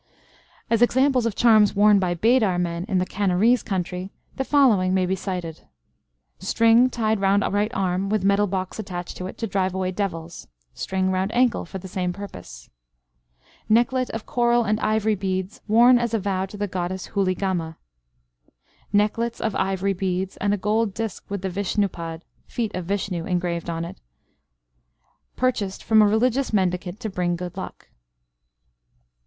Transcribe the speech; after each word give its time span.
As 0.67 0.81
examples 0.81 1.27
of 1.27 1.35
charms 1.35 1.75
worn 1.75 1.99
by 1.99 2.15
Bedar 2.15 2.57
men 2.57 2.85
in 2.85 2.97
the 2.97 3.05
Canarese 3.05 3.61
country, 3.61 4.09
the 4.35 4.43
following 4.43 4.95
may 4.95 5.05
be 5.05 5.15
cited: 5.15 5.67
String 6.39 6.89
tied 6.89 7.19
round 7.21 7.43
right 7.53 7.69
arm 7.75 8.09
with 8.09 8.23
metal 8.23 8.47
box 8.47 8.79
attached 8.79 9.15
to 9.17 9.27
it, 9.27 9.37
to 9.37 9.45
drive 9.45 9.75
away 9.75 9.91
devils. 9.91 10.47
String 10.73 11.11
round 11.11 11.31
ankle 11.35 11.65
for 11.65 11.77
the 11.77 11.87
same 11.87 12.13
purpose. 12.13 12.67
Necklet 13.69 14.09
of 14.09 14.25
coral 14.25 14.63
and 14.63 14.79
ivory 14.79 15.13
beads 15.13 15.61
worn 15.67 15.99
as 15.99 16.15
a 16.15 16.19
vow 16.19 16.47
to 16.47 16.57
the 16.57 16.65
goddess 16.67 17.09
Huligamma. 17.09 17.77
Necklets 18.91 19.39
of 19.39 19.53
ivory 19.53 19.93
beads, 19.93 20.35
and 20.37 20.51
a 20.51 20.57
gold 20.57 20.95
disc 20.95 21.29
with 21.29 21.43
the 21.43 21.49
Vishnupad 21.51 22.23
(feet 22.47 22.73
of 22.73 22.85
Vishnu) 22.85 23.27
engraved 23.27 23.69
on 23.69 23.85
it, 23.85 23.99
purchased 25.35 25.83
from 25.83 26.01
a 26.01 26.07
religious 26.07 26.51
mendicant 26.51 26.99
to 27.01 27.07
bring 27.11 27.35
good 27.35 27.55
luck. 27.55 27.89